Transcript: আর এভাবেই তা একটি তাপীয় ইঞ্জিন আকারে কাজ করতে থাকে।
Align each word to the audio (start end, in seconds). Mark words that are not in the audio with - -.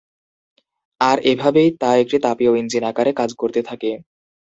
আর 1.01 1.17
এভাবেই 1.31 1.69
তা 1.81 1.89
একটি 2.03 2.17
তাপীয় 2.25 2.53
ইঞ্জিন 2.57 2.83
আকারে 2.91 3.11
কাজ 3.19 3.29
করতে 3.41 3.61
থাকে। 3.69 3.91